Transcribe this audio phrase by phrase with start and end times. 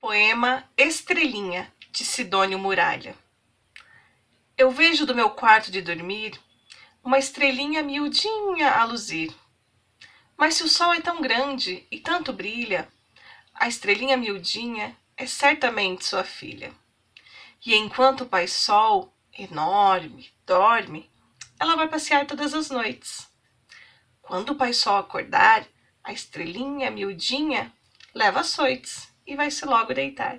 [0.00, 3.16] Poema Estrelinha, de Sidônio Muralha.
[4.56, 6.40] Eu vejo do meu quarto de dormir
[7.02, 9.34] uma estrelinha miudinha a luzir.
[10.36, 12.88] Mas se o sol é tão grande e tanto brilha,
[13.52, 16.72] a estrelinha miudinha é certamente sua filha.
[17.66, 21.10] E enquanto o pai sol, enorme, dorme,
[21.58, 23.28] ela vai passear todas as noites.
[24.22, 25.66] Quando o pai sol acordar,
[26.04, 27.72] a estrelinha miudinha
[28.14, 30.36] leva açoites e vai se logo deitar.